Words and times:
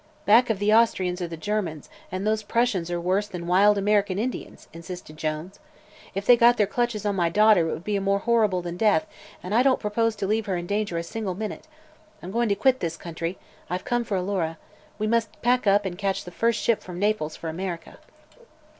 "Back 0.25 0.49
of 0.49 0.57
the 0.57 0.73
Austrians 0.73 1.21
are 1.21 1.27
the 1.27 1.37
Germans, 1.37 1.87
and 2.11 2.25
those 2.25 2.41
Prussians 2.41 2.89
are 2.89 2.99
worse 2.99 3.27
than 3.27 3.45
wild 3.45 3.77
American 3.77 4.17
Indians," 4.17 4.67
insisted 4.73 5.15
Jones. 5.15 5.59
"If 6.15 6.25
they 6.25 6.35
got 6.35 6.57
their 6.57 6.65
clutches 6.65 7.05
on 7.05 7.15
my 7.15 7.29
daughter 7.29 7.69
it 7.69 7.73
would 7.73 7.83
be 7.83 7.99
more 7.99 8.17
horrible 8.17 8.63
than 8.63 8.77
death 8.77 9.05
and 9.43 9.53
I 9.53 9.61
don't 9.61 9.79
propose 9.79 10.15
to 10.15 10.25
leave 10.25 10.47
her 10.47 10.57
in 10.57 10.65
danger 10.65 10.97
a 10.97 11.03
single 11.03 11.35
minute. 11.35 11.67
I'm 12.23 12.31
going 12.31 12.49
to 12.49 12.55
quit 12.55 12.79
this 12.79 12.97
country. 12.97 13.37
I've 13.69 13.85
come 13.85 14.03
for 14.03 14.17
Alora. 14.17 14.57
We 14.97 15.05
must 15.05 15.39
pack 15.43 15.67
up 15.67 15.85
and 15.85 15.99
catch 15.99 16.23
the 16.23 16.31
first 16.31 16.59
ship 16.63 16.81
from 16.81 16.97
Naples 16.97 17.35
for 17.35 17.47
America." 17.47 17.99